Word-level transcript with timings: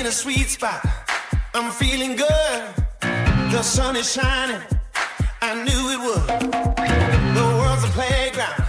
in 0.00 0.06
a 0.06 0.12
sweet 0.12 0.48
spot. 0.48 0.80
I'm 1.54 1.70
feeling 1.72 2.16
good. 2.16 2.62
The 3.52 3.62
sun 3.62 3.96
is 3.96 4.12
shining. 4.12 4.62
I 5.42 5.54
knew 5.54 5.82
it 5.94 6.00
would. 6.06 6.26
The 7.36 7.46
world's 7.58 7.84
a 7.84 7.92
playground. 7.98 8.62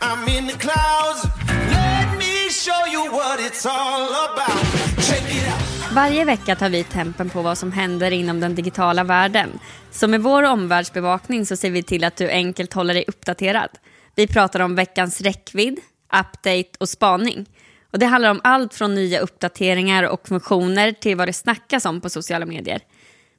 I'm 0.00 0.28
in 0.28 0.46
the 0.46 0.58
clouds. 0.58 1.20
Let 1.70 2.18
me 2.18 2.50
show 2.50 2.82
you 2.92 3.12
what 3.12 3.40
it's 3.40 3.66
all 3.66 4.10
about. 4.26 4.62
Check 5.08 5.24
it 5.36 5.48
out. 5.52 5.94
Varje 5.94 6.24
vecka 6.24 6.56
tar 6.56 6.68
vi 6.68 6.84
tempen 6.84 7.30
på 7.30 7.42
vad 7.42 7.58
som 7.58 7.72
händer 7.72 8.10
inom 8.10 8.40
den 8.40 8.54
digitala 8.54 9.04
världen. 9.04 9.58
Så 9.90 10.08
med 10.08 10.22
vår 10.22 10.42
omvärldsbevakning 10.42 11.46
så 11.46 11.56
ser 11.56 11.70
vi 11.70 11.82
till 11.82 12.04
att 12.04 12.16
du 12.16 12.30
enkelt 12.30 12.72
håller 12.72 12.94
dig 12.94 13.04
uppdaterad. 13.08 13.70
Vi 14.14 14.26
pratar 14.26 14.60
om 14.60 14.74
veckans 14.74 15.20
räckvidd, 15.20 15.78
update 16.12 16.70
och 16.80 16.88
spaning. 16.88 17.46
Och 17.90 17.98
det 17.98 18.06
handlar 18.06 18.30
om 18.30 18.40
allt 18.44 18.74
från 18.74 18.94
nya 18.94 19.20
uppdateringar 19.20 20.02
och 20.02 20.28
funktioner 20.28 20.92
till 20.92 21.16
vad 21.16 21.28
det 21.28 21.32
snackas 21.32 21.84
om 21.84 22.00
på 22.00 22.10
sociala 22.10 22.46
medier. 22.46 22.80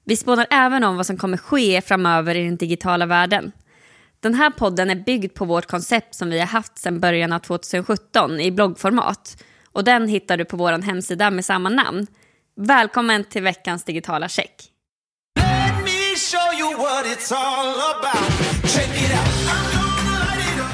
Vi 0.05 0.17
spånar 0.17 0.47
även 0.49 0.83
om 0.83 0.97
vad 0.97 1.05
som 1.05 1.17
kommer 1.17 1.37
ske 1.37 1.81
framöver 1.81 2.35
i 2.35 2.43
den 2.43 2.57
digitala 2.57 3.05
världen. 3.05 3.51
Den 4.19 4.33
här 4.33 4.49
podden 4.49 4.89
är 4.89 4.95
byggd 4.95 5.33
på 5.33 5.45
vårt 5.45 5.65
koncept 5.65 6.15
som 6.15 6.29
vi 6.29 6.39
har 6.39 6.47
haft 6.47 6.77
sedan 6.77 6.99
början 6.99 7.33
av 7.33 7.39
2017 7.39 8.39
i 8.39 8.51
bloggformat. 8.51 9.43
Och 9.71 9.83
den 9.83 10.07
hittar 10.07 10.37
du 10.37 10.45
på 10.45 10.57
vår 10.57 10.81
hemsida 10.81 11.31
med 11.31 11.45
samma 11.45 11.69
namn. 11.69 12.07
Välkommen 12.55 13.23
till 13.23 13.43
veckans 13.43 13.83
digitala 13.83 14.29
check. 14.29 14.71
Let 15.39 15.85
me 15.85 16.15
show 16.15 16.59
you 16.59 16.77
what 16.77 17.05
it's 17.05 17.33
all 17.33 17.75
about. 17.95 18.71
Check 18.71 18.89
it 18.89 19.11
out. 19.11 19.70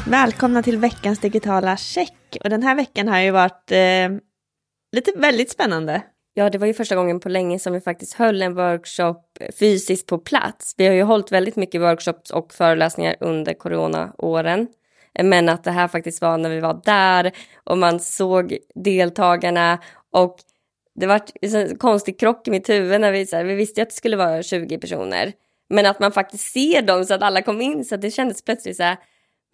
Välkomna 0.10 0.64
till 0.64 0.78
veckans 0.78 1.20
digitala 1.20 1.78
check. 1.78 2.38
Och 2.44 2.50
den 2.50 2.64
här 2.64 2.76
veckan 2.76 3.08
har 3.08 3.20
ju 3.20 3.32
varit 3.32 3.72
eh, 3.72 4.10
lite 4.92 5.12
väldigt 5.16 5.52
spännande. 5.52 6.02
Ja, 6.34 6.50
det 6.50 6.58
var 6.58 6.68
ju 6.68 6.74
första 6.74 6.96
gången 6.96 7.20
på 7.20 7.30
länge 7.30 7.60
som 7.60 7.74
vi 7.74 7.82
faktiskt 7.82 8.14
höll 8.14 8.42
en 8.42 8.54
workshop 8.54 9.24
fysiskt 9.60 10.08
på 10.08 10.18
plats. 10.18 10.74
Vi 10.78 10.88
har 10.88 10.94
ju 10.94 11.04
hållit 11.04 11.32
väldigt 11.32 11.56
mycket 11.56 11.82
workshops 11.82 12.32
och 12.32 12.54
föreläsningar 12.54 13.16
under 13.20 13.54
coronaåren. 13.54 14.68
Men 15.24 15.50
att 15.50 15.64
det 15.64 15.72
här 15.72 15.88
faktiskt 15.88 16.22
var 16.22 16.38
när 16.38 16.50
vi 16.50 16.60
var 16.60 16.82
där 16.86 17.32
och 17.64 17.78
man 17.78 18.00
såg 18.00 18.58
deltagarna 18.76 19.80
och 20.12 20.38
det 20.96 21.08
var 21.08 21.22
en 21.42 21.78
konstig 21.78 22.20
krock 22.20 22.48
i 22.48 22.52
mitt 22.52 22.70
huvud 22.70 23.02
när 23.02 23.12
vi, 23.12 23.26
så 23.26 23.36
här, 23.36 23.44
vi 23.44 23.56
visste 23.56 23.82
att 23.82 23.90
det 23.90 23.96
skulle 23.96 24.18
vara 24.18 24.44
20 24.44 24.78
personer. 24.78 25.34
Men 25.70 25.86
att 25.86 26.00
man 26.00 26.12
faktiskt 26.12 26.54
ser 26.54 26.82
dem 26.82 27.06
så 27.06 27.14
att 27.14 27.24
alla 27.24 27.42
kom 27.42 27.62
in 27.62 27.86
så 27.86 27.96
att 27.96 28.02
det 28.02 28.12
kändes 28.12 28.46
plötsligt 28.46 28.78
så 28.78 28.84
här, 28.84 28.98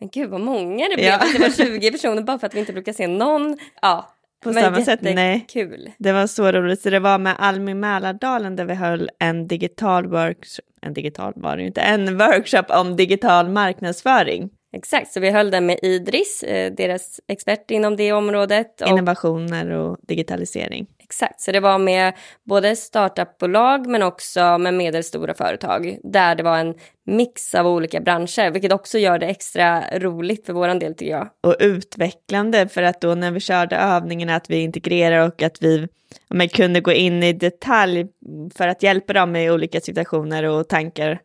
men 0.04 0.10
gud 0.14 0.30
vad 0.30 0.42
många 0.42 0.90
det 0.90 0.96
blev, 0.96 1.06
Ja. 1.08 1.20
det 1.34 1.40
var 1.40 1.50
20 1.50 1.92
personer 1.92 2.22
bara 2.22 2.40
för 2.40 2.48
att 2.48 2.56
vi 2.56 2.60
inte 2.60 2.74
brukar 2.74 2.94
se 2.94 3.08
någon. 3.08 3.58
Ja, 3.82 4.14
På 4.44 4.52
men 4.52 4.64
samma 4.64 4.82
sätt, 4.82 5.00
nej. 5.02 5.46
Kul. 5.50 5.92
Det 5.98 6.12
var 6.12 6.28
så 6.28 6.52
roligt. 6.52 6.82
Så 6.82 6.90
det 6.90 7.00
var 7.00 7.18
med 7.18 7.36
Almi 7.40 7.74
Mälardalen 7.74 8.56
där 8.56 8.66
vi 8.66 8.74
höll 8.74 9.10
en 9.20 9.48
digital 9.48 10.08
workshop. 10.08 10.62
En 10.82 10.94
digital 10.94 11.34
var 11.36 11.56
det 11.56 11.62
ju 11.62 11.68
inte. 11.68 11.82
En 11.82 12.18
workshop 12.18 12.64
om 12.70 12.96
digital 12.96 13.50
marknadsföring. 13.50 14.50
Exakt, 14.76 15.12
så 15.14 15.20
vi 15.20 15.30
höll 15.32 15.52
den 15.52 15.66
med 15.66 15.80
Idris, 15.84 16.44
eh, 16.44 16.72
deras 16.74 17.20
expert 17.28 17.72
inom 17.72 17.96
det 17.96 18.12
området. 18.12 18.82
Och, 18.82 18.88
Innovationer 18.90 19.70
och 19.70 19.98
digitalisering. 20.08 20.86
Exakt, 21.14 21.42
så 21.42 21.52
det 21.52 21.60
var 21.60 21.78
med 21.78 22.14
både 22.44 22.76
startupbolag 22.76 23.88
men 23.88 24.04
också 24.04 24.58
med 24.58 24.74
medelstora 24.74 25.34
företag 25.34 25.98
där 26.04 26.36
det 26.36 26.44
var 26.44 26.58
en 26.58 26.74
mix 27.06 27.56
av 27.56 27.68
olika 27.68 28.00
branscher, 28.00 28.52
vilket 28.52 28.72
också 28.72 28.98
gör 28.98 29.20
det 29.20 29.26
extra 29.26 29.84
roligt 30.00 30.46
för 30.46 30.54
våran 30.54 30.80
del 30.80 30.94
tycker 30.94 31.12
jag. 31.12 31.30
och 31.44 31.56
utvecklande 31.60 32.68
för 32.68 32.84
att 32.84 33.02
då 33.02 33.16
när 33.16 33.32
vi 33.32 33.40
körde 33.40 33.76
övningarna 33.76 34.36
att 34.36 34.50
vi 34.50 34.58
integrerar 34.58 35.28
och 35.28 35.42
att 35.42 35.62
vi 35.62 35.88
men, 36.30 36.50
kunde 36.50 36.82
gå 36.82 36.92
in 36.92 37.24
i 37.24 37.34
detalj 37.34 38.08
för 38.56 38.68
att 38.68 38.84
hjälpa 38.84 39.14
dem 39.14 39.36
i 39.36 39.52
olika 39.52 39.82
situationer 39.82 40.44
och 40.44 40.68
tankar 40.68 41.20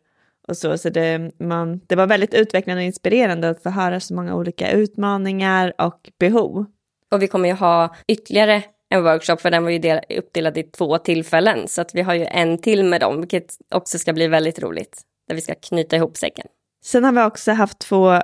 och 0.47 0.57
så. 0.57 0.77
Så 0.77 0.89
det, 0.89 1.31
man, 1.39 1.81
det 1.87 1.95
var 1.95 2.07
väldigt 2.07 2.33
utvecklande 2.33 2.81
och 2.81 2.85
inspirerande 2.85 3.49
att 3.49 3.63
få 3.63 3.69
höra 3.69 3.99
så 3.99 4.15
många 4.15 4.35
olika 4.35 4.71
utmaningar 4.71 5.73
och 5.77 6.11
behov. 6.19 6.65
Och 7.11 7.21
vi 7.21 7.27
kommer 7.27 7.49
ju 7.49 7.55
ha 7.55 7.95
ytterligare 8.07 8.63
en 8.89 9.03
workshop 9.03 9.37
för 9.37 9.51
den 9.51 9.63
var 9.63 9.69
ju 9.69 9.79
del, 9.79 9.99
uppdelad 10.17 10.57
i 10.57 10.63
två 10.63 10.97
tillfällen 10.97 11.67
så 11.67 11.81
att 11.81 11.95
vi 11.95 12.01
har 12.01 12.13
ju 12.13 12.25
en 12.25 12.57
till 12.57 12.83
med 12.83 13.01
dem 13.01 13.19
vilket 13.19 13.57
också 13.73 13.99
ska 13.99 14.13
bli 14.13 14.27
väldigt 14.27 14.59
roligt 14.59 15.01
där 15.27 15.35
vi 15.35 15.41
ska 15.41 15.55
knyta 15.55 15.95
ihop 15.95 16.17
säcken. 16.17 16.47
Sen 16.85 17.03
har 17.03 17.11
vi 17.11 17.21
också 17.21 17.51
haft 17.51 17.79
två 17.79 18.21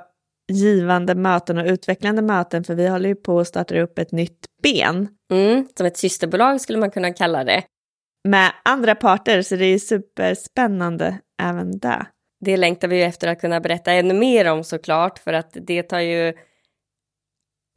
givande 0.52 1.14
möten 1.14 1.58
och 1.58 1.66
utvecklande 1.66 2.22
möten 2.22 2.64
för 2.64 2.74
vi 2.74 2.88
håller 2.88 3.08
ju 3.08 3.14
på 3.14 3.40
att 3.40 3.48
starta 3.48 3.80
upp 3.80 3.98
ett 3.98 4.12
nytt 4.12 4.46
ben 4.62 5.08
Mm, 5.32 5.68
som 5.76 5.86
ett 5.86 5.96
systerbolag 5.96 6.60
skulle 6.60 6.78
man 6.78 6.90
kunna 6.90 7.12
kalla 7.12 7.44
det. 7.44 7.62
med 8.28 8.52
andra 8.64 8.94
parter 8.94 9.42
så 9.42 9.56
det 9.56 9.64
är 9.64 9.78
superspännande 9.78 11.18
även 11.42 11.78
där. 11.78 12.06
Det 12.44 12.56
längtar 12.56 12.88
vi 12.88 12.96
ju 12.96 13.02
efter 13.02 13.28
att 13.28 13.40
kunna 13.40 13.60
berätta 13.60 13.92
ännu 13.92 14.14
mer 14.14 14.52
om 14.52 14.64
såklart 14.64 15.18
för 15.18 15.32
att 15.32 15.56
det 15.60 15.82
tar 15.82 16.00
ju 16.00 16.34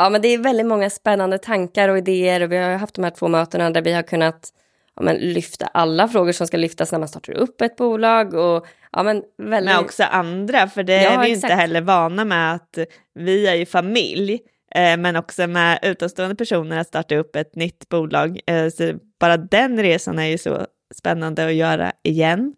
Ja 0.02 0.10
men 0.10 0.22
det 0.22 0.28
är 0.28 0.38
väldigt 0.38 0.66
många 0.66 0.90
spännande 0.90 1.38
tankar 1.38 1.90
och 1.90 1.98
idéer 1.98 2.42
och 2.42 2.52
vi 2.52 2.58
har 2.58 2.78
haft 2.78 2.96
de 2.96 3.04
här 3.04 3.12
två 3.12 3.28
mötena 3.28 3.70
där 3.70 3.82
vi 3.82 3.94
har 3.94 4.04
kunnat 4.04 4.50
ja, 4.96 5.02
men, 5.02 5.16
lyfta 5.16 5.66
alla 5.66 6.08
frågor 6.08 6.32
som 6.32 6.48
ska 6.48 6.58
lyftas 6.58 6.92
när 6.92 7.00
man 7.00 7.08
startar 7.08 7.34
upp 7.34 7.62
ett 7.62 7.76
bolag 7.76 8.34
och 8.34 8.68
ja 8.92 9.04
men 9.04 9.24
väldigt... 9.38 9.74
Men 9.74 9.84
också 9.84 10.04
andra, 10.04 10.68
för 10.68 10.84
det 10.84 11.04
Ja, 11.04 11.10
är 11.10 11.22
vi 11.22 11.28
ju 11.28 11.36
inte 11.36 11.48
heller 11.48 11.82
vana 11.82 12.26
med 12.26 12.54
att 12.56 12.80
vi 13.14 13.48
är 13.48 13.56
ju 13.56 13.66
familj, 13.66 14.40
eh, 14.76 14.98
men 14.98 15.16
också 15.16 15.48
med 15.48 15.80
utomstående 15.82 16.36
personer 16.36 16.78
att 16.78 16.88
starta 16.88 17.16
upp 17.16 17.36
ett 17.36 17.56
nytt 17.56 17.90
bolag. 17.90 18.40
Eh, 18.48 18.70
så 18.70 18.94
bara 19.20 19.38
den 19.38 19.80
resan 19.82 20.20
är 20.20 20.26
ju 20.26 20.38
så 20.38 20.66
spännande 20.96 21.46
att 21.46 21.54
göra 21.54 21.92
igen, 22.04 22.54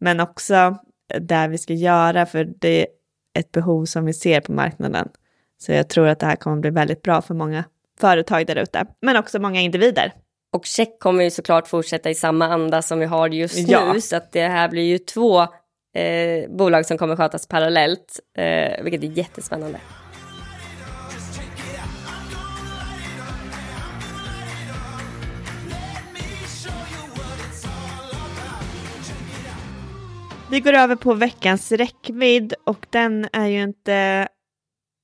men 0.00 0.20
också 0.20 0.76
där 1.20 1.48
vi 1.48 1.58
ska 1.58 1.72
göra, 1.72 2.26
för 2.26 2.44
det 2.44 2.80
är 2.80 2.86
ett 3.38 3.52
behov 3.52 3.84
som 3.84 4.06
vi 4.06 4.12
ser 4.12 4.40
på 4.40 4.52
marknaden. 4.52 5.08
Så 5.62 5.72
jag 5.72 5.88
tror 5.88 6.06
att 6.06 6.18
det 6.18 6.26
här 6.26 6.36
kommer 6.36 6.56
bli 6.56 6.70
väldigt 6.70 7.02
bra 7.02 7.22
för 7.22 7.34
många 7.34 7.64
företag 8.00 8.46
där 8.46 8.56
ute, 8.56 8.86
men 9.02 9.16
också 9.16 9.38
många 9.38 9.60
individer. 9.60 10.12
Och 10.52 10.64
check 10.64 11.00
kommer 11.00 11.24
ju 11.24 11.30
såklart 11.30 11.68
fortsätta 11.68 12.10
i 12.10 12.14
samma 12.14 12.46
anda 12.46 12.82
som 12.82 12.98
vi 12.98 13.06
har 13.06 13.28
just 13.28 13.68
Ja. 13.68 13.92
nu 13.92 14.00
så 14.00 14.16
att 14.16 14.32
det 14.32 14.48
här 14.48 14.68
blir 14.68 14.82
ju 14.82 14.98
två 14.98 15.40
eh, 15.94 16.50
bolag 16.50 16.86
som 16.86 16.98
kommer 16.98 17.16
skötas 17.16 17.46
parallellt 17.46 18.20
eh, 18.38 18.82
vilket 18.84 19.02
är 19.02 19.18
jättespännande. 19.18 19.80
Vi 30.50 30.60
går 30.60 30.72
över 30.72 30.96
på 30.96 31.14
veckans 31.14 31.72
räckvidd 31.72 32.54
och 32.64 32.86
den 32.90 33.28
är 33.32 33.46
ju 33.46 33.62
inte 33.62 34.28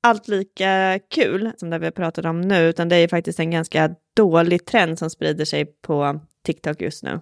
allt 0.03 0.28
lika 0.28 0.98
kul 1.10 1.53
som 1.56 1.70
det 1.70 1.78
vi 1.78 1.86
har 1.86 1.91
pratat 1.91 2.25
om 2.25 2.41
nu, 2.41 2.69
utan 2.69 2.88
det 2.88 2.97
är 2.97 3.09
faktiskt 3.09 3.41
en 3.41 3.50
ganska 3.50 3.94
dålig 4.16 4.66
trend 4.66 4.98
som 4.98 5.10
sprider 5.10 5.44
sig 5.44 5.66
på 5.66 6.20
TikTok 6.47 6.82
just 6.82 7.03
nu. 7.03 7.20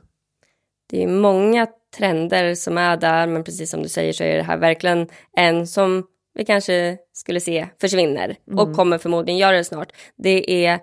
Det 0.91 1.03
är 1.03 1.09
många 1.09 1.67
trender 1.97 2.55
som 2.55 2.79
är 2.79 2.97
där 2.97 3.27
men 3.27 3.45
precis 3.45 3.71
som 3.71 3.83
du 3.83 3.89
säger 3.89 4.13
så 4.13 4.25
är 4.25 4.37
det 4.37 4.43
här 4.43 4.57
verkligen 4.57 5.09
en 5.37 5.67
som 5.67 6.07
vi 6.35 6.45
kanske 6.45 6.99
skulle 7.13 7.41
se 7.41 7.69
försvinner 7.81 8.37
och 8.57 8.75
kommer 8.75 8.99
förmodligen 8.99 9.39
göra 9.39 9.57
det 9.57 9.65
snart. 9.65 9.93
Det 10.17 10.67
är 10.67 10.81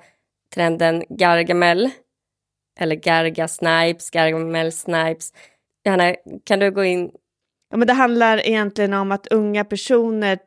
trenden 0.54 1.04
Gargamel 1.10 1.90
eller 2.80 2.96
Garga 2.96 3.48
Snipes, 3.48 4.10
Gargamel 4.10 4.72
Snipes. 4.72 5.34
Johanna, 5.86 6.16
kan 6.46 6.60
du 6.60 6.72
gå 6.72 6.84
in 6.84 7.12
Ja, 7.74 7.78
men 7.78 7.88
det 7.88 7.94
handlar 7.94 8.48
egentligen 8.48 8.94
om 8.94 9.12
att 9.12 9.28
unga 9.28 9.66
personer 9.66 10.40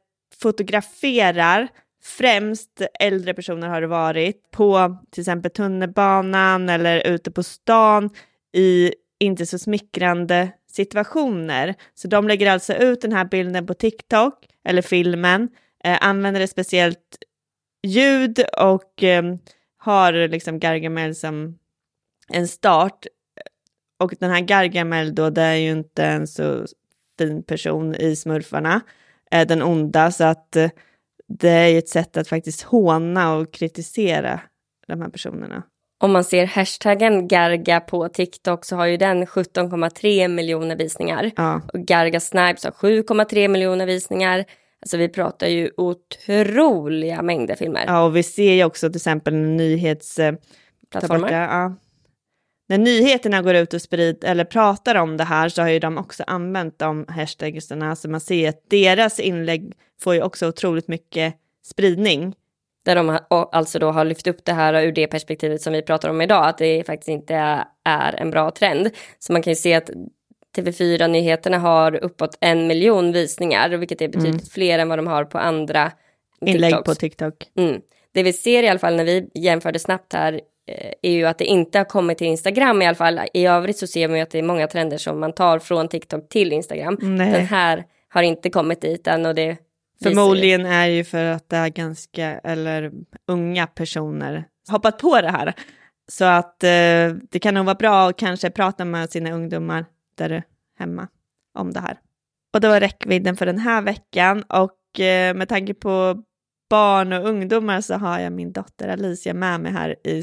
fotograferar, 0.42 1.68
främst 2.02 2.82
äldre 3.00 3.34
personer 3.34 3.68
har 3.68 3.80
det 3.80 3.86
varit, 3.86 4.50
på 4.50 4.96
till 5.10 5.20
exempel 5.20 5.50
tunnelbanan 5.50 6.68
eller 6.68 7.06
ute 7.06 7.30
på 7.30 7.42
stan 7.42 8.10
i 8.52 8.92
inte 9.18 9.46
så 9.46 9.58
smickrande 9.58 10.52
situationer. 10.70 11.74
Så 11.94 12.08
de 12.08 12.28
lägger 12.28 12.50
alltså 12.50 12.74
ut 12.74 13.00
den 13.00 13.12
här 13.12 13.24
bilden 13.24 13.66
på 13.66 13.74
TikTok, 13.74 14.46
eller 14.64 14.82
filmen, 14.82 15.48
eh, 15.84 15.98
använder 16.00 16.40
ett 16.40 16.50
speciellt 16.50 17.16
ljud 17.82 18.40
och 18.58 19.02
eh, 19.02 19.22
har 19.76 20.28
liksom 20.28 20.58
Gargamel 20.58 21.14
som 21.14 21.58
en 22.28 22.48
start. 22.48 23.06
Och 23.98 24.14
den 24.20 24.30
här 24.30 24.40
Gargamel 24.40 25.14
då, 25.14 25.30
det 25.30 25.42
är 25.42 25.54
ju 25.54 25.70
inte 25.70 26.04
en 26.04 26.26
så 26.26 26.66
fin 27.18 27.42
person 27.42 27.94
i 27.94 28.16
smurfarna, 28.16 28.80
eh, 29.30 29.46
den 29.46 29.62
onda, 29.62 30.10
så 30.10 30.24
att 30.24 30.56
eh, 30.56 30.70
det 31.28 31.48
är 31.48 31.78
ett 31.78 31.88
sätt 31.88 32.16
att 32.16 32.28
faktiskt 32.28 32.62
håna 32.62 33.34
och 33.34 33.52
kritisera 33.52 34.40
de 34.88 35.00
här 35.00 35.08
personerna. 35.08 35.62
Om 35.98 36.12
man 36.12 36.24
ser 36.24 36.46
hashtaggen 36.46 37.28
Garga 37.28 37.80
på 37.80 38.08
TikTok 38.08 38.64
så 38.64 38.76
har 38.76 38.86
ju 38.86 38.96
den 38.96 39.26
17,3 39.26 40.28
miljoner 40.28 40.76
visningar. 40.76 41.30
Ja. 41.36 41.60
Och 41.72 41.80
Garga 41.80 42.20
Snipes 42.20 42.64
har 42.64 42.70
7,3 42.70 43.48
miljoner 43.48 43.86
visningar. 43.86 44.44
Alltså 44.80 44.96
vi 44.96 45.08
pratar 45.08 45.46
ju 45.46 45.70
otroliga 45.76 47.22
mängder 47.22 47.54
filmer. 47.54 47.84
ja, 47.86 48.04
och 48.04 48.16
vi 48.16 48.22
ser 48.22 48.52
ju 48.52 48.64
också 48.64 48.88
till 48.88 48.96
exempel 48.96 49.34
en 49.34 49.56
nyhets... 49.56 50.18
Eh, 50.18 50.34
bort 50.92 51.30
ja. 51.30 51.74
När 52.68 52.78
nyheterna 52.78 53.42
går 53.42 53.54
ut 53.54 53.74
och 53.74 53.82
sprid, 53.82 54.24
eller 54.24 54.44
pratar 54.44 54.94
om 54.94 55.16
det 55.16 55.24
här 55.24 55.48
så 55.48 55.62
har 55.62 55.68
ju 55.68 55.78
de 55.78 55.98
också 55.98 56.24
använt 56.26 56.78
de 56.78 57.06
hashtagsarna. 57.08 57.96
Så 57.96 58.10
man 58.10 58.20
ser 58.20 58.48
att 58.48 58.70
deras 58.70 59.20
inlägg 59.20 59.72
får 60.00 60.14
ju 60.14 60.22
också 60.22 60.48
otroligt 60.48 60.88
mycket 60.88 61.34
spridning. 61.64 62.34
Där 62.84 62.96
de 62.96 63.18
alltså 63.30 63.78
då 63.78 63.90
har 63.90 64.04
lyft 64.04 64.26
upp 64.26 64.44
det 64.44 64.52
här 64.52 64.82
ur 64.82 64.92
det 64.92 65.06
perspektivet 65.06 65.62
som 65.62 65.72
vi 65.72 65.82
pratar 65.82 66.08
om 66.08 66.20
idag, 66.20 66.46
att 66.46 66.58
det 66.58 66.86
faktiskt 66.86 67.08
inte 67.08 67.64
är 67.84 68.14
en 68.14 68.30
bra 68.30 68.50
trend. 68.50 68.90
Så 69.18 69.32
man 69.32 69.42
kan 69.42 69.50
ju 69.50 69.56
se 69.56 69.74
att 69.74 69.90
TV4-nyheterna 70.56 71.58
har 71.58 72.04
uppåt 72.04 72.38
en 72.40 72.66
miljon 72.66 73.12
visningar, 73.12 73.68
vilket 73.70 74.02
är 74.02 74.08
betydligt 74.08 74.32
mm. 74.32 74.46
fler 74.50 74.78
än 74.78 74.88
vad 74.88 74.98
de 74.98 75.06
har 75.06 75.24
på 75.24 75.38
andra 75.38 75.92
Inlägg 76.40 76.70
TikToks. 76.70 76.86
på 76.86 76.94
TikTok. 76.94 77.34
Mm. 77.58 77.80
Det 78.12 78.22
vi 78.22 78.32
ser 78.32 78.62
i 78.62 78.68
alla 78.68 78.78
fall 78.78 78.96
när 78.96 79.04
vi 79.04 79.30
jämförde 79.34 79.78
snabbt 79.78 80.12
här 80.12 80.40
är 81.02 81.10
ju 81.10 81.24
att 81.24 81.38
det 81.38 81.44
inte 81.44 81.78
har 81.78 81.84
kommit 81.84 82.18
till 82.18 82.26
Instagram 82.26 82.82
i 82.82 82.86
alla 82.86 82.94
fall. 82.94 83.20
I 83.32 83.46
övrigt 83.46 83.78
så 83.78 83.86
ser 83.86 84.08
man 84.08 84.16
ju 84.16 84.22
att 84.22 84.30
det 84.30 84.38
är 84.38 84.42
många 84.42 84.66
trender 84.66 84.98
som 84.98 85.20
man 85.20 85.32
tar 85.32 85.58
från 85.58 85.88
TikTok 85.88 86.28
till 86.28 86.52
Instagram. 86.52 86.98
Nej. 87.00 87.32
Den 87.32 87.46
här 87.46 87.84
har 88.08 88.22
inte 88.22 88.50
kommit 88.50 88.80
dit 88.80 89.06
än 89.06 89.26
och 89.26 89.34
det 89.34 89.56
Förmodligen 90.02 90.66
är 90.66 90.86
ju 90.86 91.04
för 91.04 91.24
att 91.24 91.48
det 91.48 91.56
är 91.56 91.68
ganska, 91.68 92.38
eller 92.38 92.92
unga 93.26 93.66
personer 93.66 94.44
hoppat 94.70 94.98
på 94.98 95.20
det 95.20 95.30
här. 95.30 95.54
Så 96.08 96.24
att 96.24 96.64
eh, 96.64 97.14
det 97.30 97.38
kan 97.42 97.54
nog 97.54 97.64
vara 97.64 97.74
bra 97.74 98.08
att 98.08 98.16
kanske 98.16 98.50
prata 98.50 98.84
med 98.84 99.10
sina 99.10 99.32
ungdomar 99.32 99.84
där 100.16 100.42
hemma 100.78 101.08
om 101.58 101.72
det 101.72 101.80
här. 101.80 101.98
Och 102.54 102.60
det 102.60 102.68
var 102.68 102.80
räckvidden 102.80 103.36
för 103.36 103.46
den 103.46 103.58
här 103.58 103.82
veckan 103.82 104.42
och 104.42 105.00
eh, 105.00 105.34
med 105.34 105.48
tanke 105.48 105.74
på 105.74 106.22
barn 106.70 107.12
och 107.12 107.28
ungdomar 107.28 107.80
så 107.80 107.94
har 107.94 108.18
jag 108.18 108.32
min 108.32 108.52
dotter 108.52 108.88
Alicia 108.88 109.34
med 109.34 109.60
mig 109.60 109.72
här 109.72 109.96
i 110.04 110.22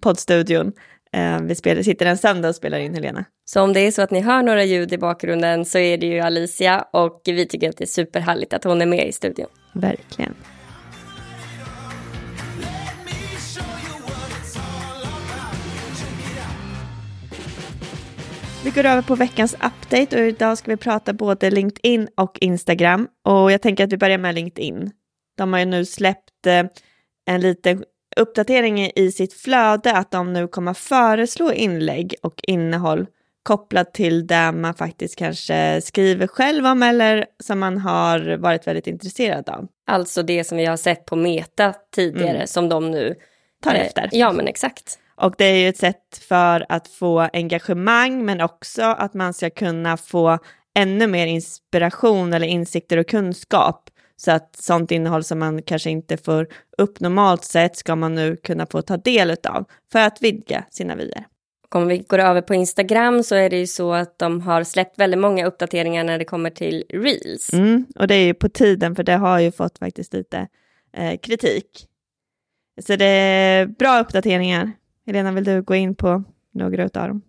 poddstudion. 0.00 0.72
Eh, 1.12 1.40
vi 1.40 1.54
spelar, 1.54 1.82
sitter 1.82 2.06
en 2.06 2.18
söndag 2.18 2.48
och 2.48 2.54
spelar 2.54 2.78
in 2.78 2.94
Helena. 2.94 3.24
Så 3.44 3.62
om 3.62 3.72
det 3.72 3.80
är 3.80 3.90
så 3.90 4.02
att 4.02 4.10
ni 4.10 4.20
hör 4.20 4.42
några 4.42 4.64
ljud 4.64 4.92
i 4.92 4.98
bakgrunden 4.98 5.64
så 5.64 5.78
är 5.78 5.98
det 5.98 6.06
ju 6.06 6.20
Alicia 6.20 6.84
och 6.92 7.22
vi 7.24 7.46
tycker 7.46 7.68
att 7.68 7.76
det 7.76 7.84
är 7.84 7.86
superhärligt 7.86 8.52
att 8.52 8.64
hon 8.64 8.82
är 8.82 8.86
med 8.86 9.08
i 9.08 9.12
studion. 9.12 9.48
Verkligen. 9.74 10.34
Vi 18.64 18.70
går 18.70 18.86
över 18.86 19.02
på 19.02 19.14
veckans 19.14 19.54
update 19.54 20.20
och 20.20 20.28
idag 20.28 20.58
ska 20.58 20.70
vi 20.70 20.76
prata 20.76 21.12
både 21.12 21.50
LinkedIn 21.50 22.08
och 22.16 22.38
Instagram. 22.40 23.08
Och 23.24 23.52
jag 23.52 23.62
tänker 23.62 23.84
att 23.84 23.92
vi 23.92 23.96
börjar 23.96 24.18
med 24.18 24.34
LinkedIn. 24.34 24.90
De 25.36 25.52
har 25.52 25.60
ju 25.60 25.66
nu 25.66 25.84
släppt 25.84 26.46
eh, 26.46 26.64
en 27.26 27.40
liten 27.40 27.84
uppdatering 28.18 28.90
i 28.96 29.12
sitt 29.12 29.32
flöde 29.32 29.92
att 29.92 30.10
de 30.10 30.32
nu 30.32 30.48
kommer 30.48 30.74
föreslå 30.74 31.52
inlägg 31.52 32.14
och 32.22 32.40
innehåll 32.42 33.06
kopplat 33.42 33.94
till 33.94 34.26
det 34.26 34.52
man 34.52 34.74
faktiskt 34.74 35.16
kanske 35.16 35.80
skriver 35.80 36.26
själv 36.26 36.66
om 36.66 36.82
eller 36.82 37.26
som 37.44 37.58
man 37.58 37.78
har 37.78 38.36
varit 38.36 38.66
väldigt 38.66 38.86
intresserad 38.86 39.48
av. 39.48 39.66
Alltså 39.86 40.22
det 40.22 40.44
som 40.44 40.58
vi 40.58 40.64
har 40.64 40.76
sett 40.76 41.04
på 41.04 41.16
Meta 41.16 41.74
tidigare 41.94 42.36
mm. 42.36 42.46
som 42.46 42.68
de 42.68 42.90
nu 42.90 43.14
tar 43.62 43.74
eh, 43.74 43.80
efter. 43.80 44.08
Ja 44.12 44.32
men 44.32 44.48
exakt. 44.48 44.98
Och 45.16 45.34
det 45.38 45.44
är 45.44 45.56
ju 45.56 45.68
ett 45.68 45.76
sätt 45.76 46.20
för 46.28 46.66
att 46.68 46.88
få 46.88 47.28
engagemang 47.32 48.24
men 48.24 48.40
också 48.40 48.82
att 48.82 49.14
man 49.14 49.34
ska 49.34 49.50
kunna 49.50 49.96
få 49.96 50.38
ännu 50.74 51.06
mer 51.06 51.26
inspiration 51.26 52.32
eller 52.32 52.46
insikter 52.46 52.96
och 52.96 53.08
kunskap. 53.08 53.90
Så 54.20 54.30
att 54.30 54.56
sånt 54.56 54.90
innehåll 54.90 55.24
som 55.24 55.38
man 55.38 55.62
kanske 55.62 55.90
inte 55.90 56.16
får 56.16 56.48
upp 56.78 57.00
normalt 57.00 57.44
sett 57.44 57.76
ska 57.76 57.96
man 57.96 58.14
nu 58.14 58.36
kunna 58.36 58.66
få 58.66 58.82
ta 58.82 58.96
del 58.96 59.30
av 59.30 59.64
för 59.92 59.98
att 59.98 60.22
vidga 60.22 60.64
sina 60.70 60.96
vyer. 60.96 61.26
Om 61.70 61.86
vi 61.86 61.98
går 61.98 62.18
över 62.18 62.42
på 62.42 62.54
Instagram 62.54 63.22
så 63.22 63.34
är 63.34 63.50
det 63.50 63.58
ju 63.58 63.66
så 63.66 63.92
att 63.92 64.18
de 64.18 64.40
har 64.40 64.64
släppt 64.64 64.98
väldigt 64.98 65.20
många 65.20 65.46
uppdateringar 65.46 66.04
när 66.04 66.18
det 66.18 66.24
kommer 66.24 66.50
till 66.50 66.84
reels. 66.88 67.52
Mm, 67.52 67.86
och 67.96 68.06
det 68.06 68.14
är 68.14 68.24
ju 68.24 68.34
på 68.34 68.48
tiden 68.48 68.96
för 68.96 69.02
det 69.02 69.16
har 69.16 69.38
ju 69.38 69.52
fått 69.52 69.78
faktiskt 69.78 70.12
lite 70.12 70.48
eh, 70.96 71.18
kritik. 71.18 71.86
Så 72.80 72.96
det 72.96 73.04
är 73.04 73.66
bra 73.66 74.00
uppdateringar. 74.00 74.72
Helena, 75.06 75.32
vill 75.32 75.44
du 75.44 75.62
gå 75.62 75.74
in 75.74 75.94
på 75.94 76.24
några 76.54 76.82
av 76.82 76.88
dem? 77.08 77.22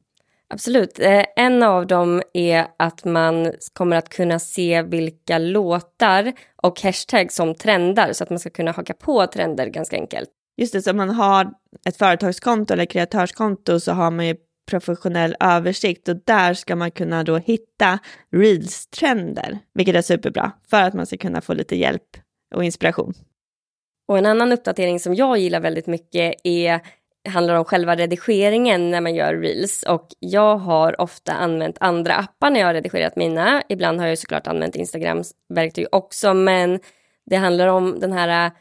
Absolut. 0.54 1.00
Eh, 1.00 1.24
en 1.36 1.64
av 1.64 1.88
dem 1.88 2.22
är 2.34 2.68
att 2.78 3.06
man 3.06 3.54
kommer 3.74 3.96
att 3.96 4.10
kunna 4.10 4.40
se 4.40 4.82
vilka 4.82 5.38
låtar 5.38 6.34
och 6.56 6.82
hashtags 6.82 7.36
som 7.36 7.56
trendar 7.56 8.14
så 8.14 8.24
att 8.24 8.30
man 8.30 8.40
ska 8.40 8.50
kunna 8.50 8.72
haka 8.72 8.94
på 8.94 9.28
trender 9.28 9.68
ganska 9.68 9.96
enkelt. 9.96 10.30
Just 10.58 10.74
det, 10.74 10.82
så 10.82 10.92
om 10.92 10.98
man 10.98 11.10
har 11.10 11.52
ett 11.88 11.98
företagskonto 11.98 12.74
eller 12.74 12.86
kreatörskonto 12.86 13.80
så 13.80 13.92
har 13.92 14.12
man 14.12 14.28
ju 14.28 14.36
professionell 14.70 15.36
översikt 15.40 16.10
och 16.10 16.16
där 16.26 16.54
ska 16.54 16.76
man 16.76 16.92
kunna 16.92 17.24
då 17.24 17.38
hitta 17.38 18.00
reels-trender, 18.32 19.60
vilket 19.74 19.96
är 19.96 20.02
superbra 20.02 20.52
för 20.70 20.84
att 20.84 20.94
man 20.94 21.06
ska 21.06 21.18
kunna 21.18 21.42
få 21.42 21.54
lite 21.54 21.76
hjälp 21.76 22.18
och 22.56 22.64
inspiration. 22.64 23.14
Och 24.08 24.18
en 24.18 24.26
annan 24.26 24.52
uppdatering 24.52 25.00
som 25.00 25.16
jag 25.16 25.38
gillar 25.38 25.60
väldigt 25.60 25.88
mycket 25.88 26.36
är 26.44 26.82
handlar 27.30 27.56
om 27.56 27.66
själva 27.66 27.96
redigeringen 27.96 28.92
när 28.92 29.02
man 29.02 29.16
gör 29.16 29.36
reels 29.36 29.84
och 29.84 30.08
jag 30.20 30.58
har 30.58 31.02
ofta 31.02 31.34
använt 31.34 31.78
andra 31.80 32.16
appar 32.16 32.50
när 32.50 32.60
jag 32.60 32.68
har 32.68 32.74
redigerat 32.74 33.16
mina. 33.16 33.64
Ibland 33.70 34.00
har 34.00 34.08
jag 34.08 34.18
såklart 34.18 34.48
använt 34.48 34.76
Instagrams 34.76 35.32
verktyg 35.50 35.88
också 35.92 36.34
men 36.34 36.80
det 37.26 37.36
handlar 37.36 37.68
om 37.68 38.00
den 38.00 38.12
här 38.12 38.46
äh, 38.46 38.52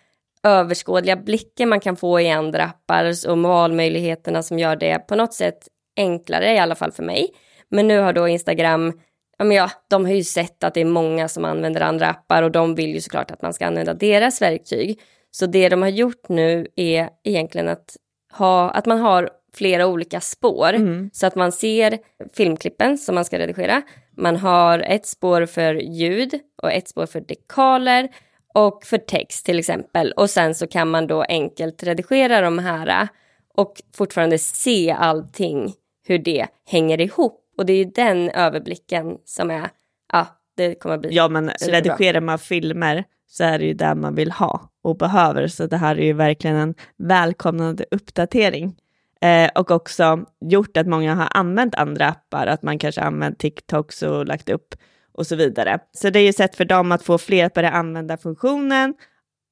överskådliga 0.42 1.16
blicken 1.16 1.68
man 1.68 1.80
kan 1.80 1.96
få 1.96 2.20
i 2.20 2.30
andra 2.30 2.64
appar 2.64 3.12
och 3.28 3.38
valmöjligheterna 3.38 4.42
som 4.42 4.58
gör 4.58 4.76
det 4.76 4.98
på 4.98 5.14
något 5.14 5.34
sätt 5.34 5.68
enklare 5.96 6.54
i 6.54 6.58
alla 6.58 6.74
fall 6.74 6.92
för 6.92 7.02
mig. 7.02 7.28
Men 7.70 7.88
nu 7.88 7.98
har 7.98 8.12
då 8.12 8.28
Instagram 8.28 8.92
ja 9.38 9.44
men 9.44 9.56
ja, 9.56 9.70
de 9.88 10.04
har 10.04 10.12
ju 10.12 10.24
sett 10.24 10.64
att 10.64 10.74
det 10.74 10.80
är 10.80 10.84
många 10.84 11.28
som 11.28 11.44
använder 11.44 11.80
andra 11.80 12.08
appar 12.08 12.42
och 12.42 12.50
de 12.50 12.74
vill 12.74 12.94
ju 12.94 13.00
såklart 13.00 13.30
att 13.30 13.42
man 13.42 13.54
ska 13.54 13.66
använda 13.66 13.94
deras 13.94 14.42
verktyg. 14.42 15.00
Så 15.30 15.46
det 15.46 15.68
de 15.68 15.82
har 15.82 15.88
gjort 15.88 16.28
nu 16.28 16.66
är 16.76 17.08
egentligen 17.24 17.68
att 17.68 17.96
ha, 18.32 18.70
att 18.70 18.86
man 18.86 18.98
har 18.98 19.30
flera 19.54 19.86
olika 19.86 20.20
spår 20.20 20.72
mm. 20.72 21.10
så 21.12 21.26
att 21.26 21.34
man 21.34 21.52
ser 21.52 21.98
filmklippen 22.32 22.98
som 22.98 23.14
man 23.14 23.25
ska 23.25 23.38
redigera. 23.38 23.82
Man 24.16 24.36
har 24.36 24.78
ett 24.78 25.06
spår 25.06 25.46
för 25.46 25.75
ljud 25.75 26.38
och 26.62 26.72
ett 26.72 26.88
spår 26.88 27.06
för 27.06 27.20
dekaler 27.20 28.08
och 28.54 28.84
för 28.84 28.98
text 28.98 29.46
till 29.46 29.58
exempel. 29.58 30.12
Och 30.12 30.30
sen 30.30 30.54
så 30.54 30.66
kan 30.66 30.90
man 30.90 31.06
då 31.06 31.22
enkelt 31.22 31.82
redigera 31.82 32.40
de 32.40 32.58
här 32.58 33.08
och 33.54 33.82
fortfarande 33.96 34.38
se 34.38 34.90
allting, 34.90 35.72
hur 36.06 36.19
det 36.19 36.46
hänger 36.66 37.00
ihop. 37.00 37.44
Och 37.58 37.66
det 37.66 37.72
är 37.72 37.76
ju 37.76 37.85
den 37.85 38.30
överblicken 38.30 39.16
som 39.25 39.50
är, 39.50 39.70
ja, 40.12 40.26
det 40.56 40.75
kommer 40.75 40.99
bli 40.99 41.11
Ja, 41.12 41.28
men 41.28 41.50
superbra. 41.58 41.78
redigerar 41.78 42.20
man 42.20 42.38
filmer 42.38 43.04
så 43.28 43.44
är 43.44 43.58
det 43.58 43.64
ju 43.64 43.75
det 43.75 43.94
man 43.94 44.14
vill 44.14 44.30
ha 44.30 44.70
och 44.82 44.97
behöver. 44.97 45.49
Så 45.49 45.66
det 45.66 45.76
här 45.76 45.99
är 45.99 46.04
ju 46.04 46.12
verkligen 46.12 46.56
en 46.56 46.75
välkomnande 46.97 47.85
uppdatering. 47.90 48.76
Eh, 49.20 49.50
och 49.54 49.70
också 49.70 50.25
gjort 50.40 50.76
att 50.76 50.87
många 50.87 51.14
har 51.14 51.28
använt 51.30 51.75
andra 51.75 52.08
appar, 52.08 52.47
att 52.47 52.62
man 52.62 52.78
kanske 52.78 53.00
använt 53.00 53.38
TikToks 53.38 54.02
och 54.02 54.26
lagt 54.26 54.49
upp 54.49 54.75
och 55.12 55.26
så 55.26 55.37
vidare. 55.37 55.78
Så 55.92 56.11
det 56.11 56.18
är 56.18 56.25
ju 56.25 56.32
sätt 56.32 56.56
för 56.56 56.64
dem 56.64 56.92
att 56.92 57.02
få 57.02 57.18
fler 57.18 57.44
att 57.44 57.54
börja 57.54 57.70
använda 57.70 58.16
funktionen 58.16 58.94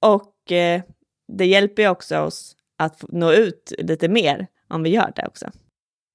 och 0.02 0.52
eh, 0.52 0.82
det 1.28 1.46
hjälper 1.46 1.82
ju 1.82 1.88
också 1.88 2.18
oss 2.18 2.56
att 2.78 3.04
nå 3.08 3.32
ut 3.32 3.72
lite 3.78 4.08
mer 4.08 4.46
om 4.68 4.82
vi 4.82 4.90
gör 4.90 5.12
det 5.16 5.26
också. 5.26 5.50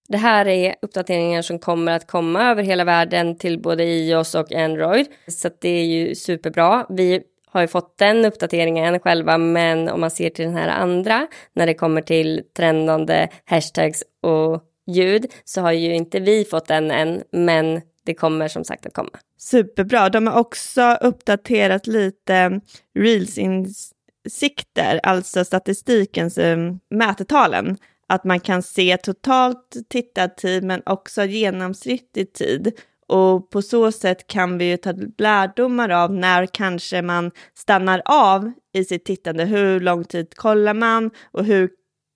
Det 0.07 0.17
här 0.17 0.47
är 0.47 0.75
uppdateringar 0.81 1.41
som 1.41 1.59
kommer 1.59 1.91
att 1.91 2.07
komma 2.07 2.43
över 2.43 2.63
hela 2.63 2.83
världen 2.83 3.37
till 3.37 3.61
både 3.61 3.83
iOS 3.83 4.35
och 4.35 4.51
Android. 4.51 5.07
Så 5.27 5.49
det 5.61 5.69
är 5.69 5.85
ju 5.85 6.15
superbra. 6.15 6.85
Vi 6.89 7.23
har 7.51 7.61
ju 7.61 7.67
fått 7.67 7.97
den 7.97 8.25
uppdateringen 8.25 8.99
själva, 8.99 9.37
men 9.37 9.89
om 9.89 10.01
man 10.01 10.11
ser 10.11 10.29
till 10.29 10.45
den 10.45 10.55
här 10.55 10.67
andra, 10.67 11.27
när 11.53 11.65
det 11.65 11.73
kommer 11.73 12.01
till 12.01 12.43
trendande 12.57 13.29
hashtags 13.45 14.03
och 14.21 14.63
ljud, 14.87 15.25
så 15.43 15.61
har 15.61 15.71
ju 15.71 15.95
inte 15.95 16.19
vi 16.19 16.45
fått 16.45 16.67
den 16.67 16.91
än, 16.91 17.23
men 17.31 17.81
det 18.05 18.13
kommer 18.13 18.47
som 18.47 18.63
sagt 18.63 18.85
att 18.85 18.93
komma. 18.93 19.09
Superbra. 19.37 20.09
De 20.09 20.27
har 20.27 20.39
också 20.39 20.97
uppdaterat 21.01 21.87
lite 21.87 22.61
reels-insikter, 22.99 24.99
alltså 25.03 25.45
statistikens 25.45 26.37
um, 26.37 26.79
mätetalen. 26.89 27.77
Att 28.07 28.23
man 28.23 28.39
kan 28.39 28.63
se 28.63 28.97
totalt 28.97 29.75
tittad 29.89 30.37
tid 30.37 30.63
men 30.63 30.81
också 30.85 31.23
genomsnittlig 31.23 32.33
tid. 32.33 32.79
Och 33.11 33.49
på 33.49 33.61
så 33.61 33.91
sätt 33.91 34.27
kan 34.27 34.57
vi 34.57 34.65
ju 34.65 34.77
ta 34.77 34.93
lärdomar 35.17 35.89
av 35.89 36.13
när 36.13 36.45
kanske 36.45 37.01
man 37.01 37.31
stannar 37.53 38.01
av 38.05 38.51
i 38.73 38.83
sitt 38.83 39.05
tittande. 39.05 39.45
Hur 39.45 39.79
lång 39.79 40.03
tid 40.03 40.35
kollar 40.35 40.73
man 40.73 41.11
och 41.31 41.45
hur 41.45 41.69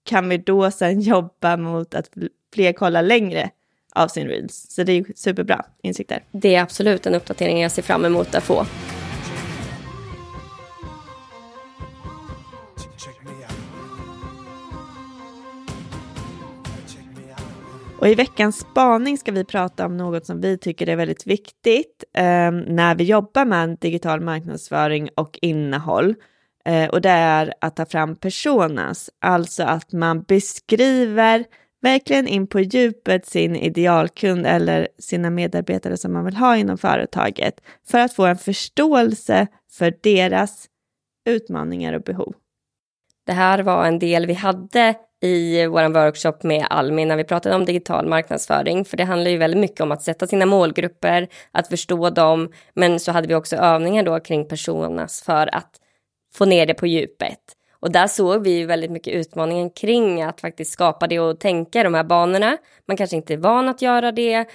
kan 0.05 0.29
vi 0.29 0.37
då 0.37 0.71
sen 0.71 1.01
jobba 1.01 1.57
mot 1.57 1.95
att 1.95 2.09
fler 2.53 2.73
kollar 2.73 3.01
längre 3.01 3.49
av 3.95 4.07
sin 4.07 4.27
reels. 4.27 4.65
Så 4.69 4.83
det 4.83 4.91
är 4.91 5.05
superbra 5.15 5.65
insikter. 5.83 6.23
Det 6.31 6.55
är 6.55 6.61
absolut 6.61 7.05
en 7.05 7.15
uppdatering 7.15 7.61
jag 7.61 7.71
ser 7.71 7.81
fram 7.81 8.05
emot 8.05 8.35
att 8.35 8.43
få. 8.43 8.65
Och 17.99 18.07
i 18.07 18.15
veckans 18.15 18.59
spaning 18.59 19.17
ska 19.17 19.31
vi 19.31 19.43
prata 19.43 19.85
om 19.85 19.97
något 19.97 20.25
som 20.25 20.41
vi 20.41 20.57
tycker 20.57 20.89
är 20.89 20.95
väldigt 20.95 21.27
viktigt 21.27 22.03
eh, 22.13 22.51
när 22.51 22.95
vi 22.95 23.03
jobbar 23.03 23.45
med 23.45 23.77
digital 23.81 24.21
marknadsföring 24.21 25.09
och 25.15 25.39
innehåll. 25.41 26.15
Eh, 26.65 26.89
och 26.89 27.01
det 27.01 27.09
är 27.09 27.53
att 27.61 27.75
ta 27.75 27.85
fram 27.85 28.15
personas, 28.15 29.09
alltså 29.21 29.63
att 29.63 29.91
man 29.91 30.23
beskriver 30.23 31.45
verkligen 31.81 32.27
in 32.27 32.47
på 32.47 32.59
djupet 32.59 33.25
sin 33.25 33.55
idealkund 33.55 34.45
eller 34.45 34.87
sina 34.99 35.29
medarbetare 35.29 35.97
som 35.97 36.13
man 36.13 36.25
vill 36.25 36.35
ha 36.35 36.57
inom 36.57 36.77
företaget 36.77 37.61
för 37.87 37.99
att 37.99 38.13
få 38.13 38.25
en 38.25 38.37
förståelse 38.37 39.47
för 39.71 39.93
deras 40.01 40.65
utmaningar 41.25 41.93
och 41.93 42.01
behov. 42.01 42.33
Det 43.25 43.33
här 43.33 43.59
var 43.59 43.85
en 43.85 43.99
del 43.99 44.25
vi 44.25 44.33
hade 44.33 44.95
i 45.21 45.65
vår 45.65 45.89
workshop 45.89 46.37
med 46.43 46.67
Almi 46.69 47.05
när 47.05 47.17
vi 47.17 47.23
pratade 47.23 47.55
om 47.55 47.65
digital 47.65 48.07
marknadsföring. 48.07 48.85
För 48.85 48.97
det 48.97 49.03
handlar 49.03 49.31
ju 49.31 49.37
väldigt 49.37 49.59
mycket 49.59 49.81
om 49.81 49.91
att 49.91 50.01
sätta 50.01 50.27
sina 50.27 50.45
målgrupper, 50.45 51.27
att 51.51 51.67
förstå 51.67 52.09
dem. 52.09 52.51
Men 52.73 52.99
så 52.99 53.11
hade 53.11 53.27
vi 53.27 53.35
också 53.35 53.55
övningar 53.55 54.03
då 54.03 54.19
kring 54.19 54.47
personas 54.47 55.23
för 55.23 55.55
att 55.55 55.79
få 56.35 56.45
ner 56.45 56.65
det 56.65 56.73
på 56.73 56.87
djupet. 56.87 57.39
Och 57.79 57.91
där 57.91 58.07
såg 58.07 58.43
vi 58.43 58.57
ju 58.57 58.65
väldigt 58.65 58.91
mycket 58.91 59.13
utmaningen 59.13 59.69
kring 59.69 60.21
att 60.21 60.41
faktiskt 60.41 60.71
skapa 60.71 61.07
det 61.07 61.19
och 61.19 61.39
tänka 61.39 61.83
de 61.83 61.93
här 61.93 62.03
banorna. 62.03 62.57
Man 62.87 62.97
kanske 62.97 63.15
inte 63.15 63.33
är 63.33 63.37
van 63.37 63.69
att 63.69 63.81
göra 63.81 64.11
det. 64.11 64.33
Eh, 64.33 64.45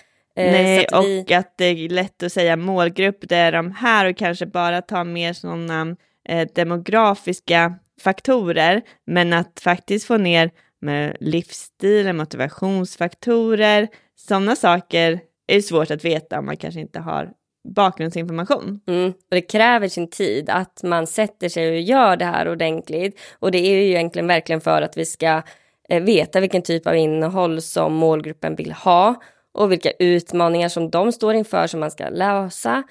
Nej, 0.53 0.87
att 0.93 1.05
vi... 1.05 1.25
och 1.25 1.31
att 1.31 1.55
det 1.57 1.65
är 1.65 1.89
lätt 1.89 2.23
att 2.23 2.33
säga 2.33 2.57
målgrupp, 2.57 3.19
det 3.21 3.37
är 3.37 3.53
de 3.53 3.73
här 3.73 4.07
och 4.07 4.17
kanske 4.17 4.47
bara 4.47 4.83
ta 4.83 5.05
mer 5.05 5.33
sådana 5.33 5.97
eh, 6.29 6.49
demografiska 6.55 7.75
faktorer, 8.01 8.83
men 9.07 9.33
att 9.33 9.61
faktiskt 9.63 10.07
få 10.07 10.17
ner 10.17 10.51
med 10.81 11.17
livsstil, 11.21 12.13
motivationsfaktorer, 12.13 13.89
sådana 14.17 14.57
saker 14.57 15.21
är 15.47 15.61
svårt 15.61 15.91
att 15.91 16.05
veta 16.05 16.39
om 16.39 16.47
man 16.47 16.57
kanske 16.57 16.81
inte 16.81 17.01
har 17.01 17.33
bakgrundsinformation. 17.69 18.81
Mm, 18.87 19.09
och 19.09 19.15
det 19.31 19.41
kräver 19.41 19.89
sin 19.89 20.11
tid 20.11 20.51
att 20.51 20.83
man 20.83 21.07
sätter 21.07 21.49
sig 21.49 21.71
och 21.71 21.81
gör 21.81 22.17
det 22.17 22.25
här 22.25 22.49
ordentligt. 22.49 23.21
Och 23.39 23.51
det 23.51 23.59
är 23.59 23.75
ju 23.75 23.89
egentligen 23.89 24.27
verkligen 24.27 24.61
för 24.61 24.83
att 24.83 24.97
vi 24.97 25.05
ska 25.05 25.43
eh, 25.89 26.03
veta 26.03 26.41
vilken 26.41 26.63
typ 26.63 26.87
av 26.87 26.97
innehåll 26.97 27.63
som 27.63 27.95
målgruppen 27.95 28.57
vill 28.57 28.73
ha 28.73 29.23
och 29.53 29.73
vilka 29.73 29.91
utmaningar 29.91 30.69
som 30.69 30.91
de 30.91 31.13
står 31.13 31.35
inför 31.35 31.67
som 31.67 31.81
man 31.81 31.91
ska 31.91 32.09
lösa, 32.09 32.83